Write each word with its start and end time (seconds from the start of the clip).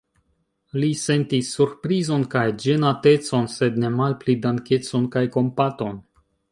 Li 0.83 0.87
sentis 1.01 1.51
surprizon 1.57 2.25
kaj 2.37 2.45
ĝenatecon, 2.65 3.49
sed 3.59 3.81
ne 3.85 3.95
malpli 4.01 4.39
dankecon 4.49 5.11
kaj 5.17 5.27
kompaton. 5.39 6.07